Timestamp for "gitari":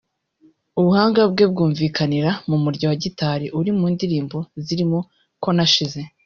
3.03-3.45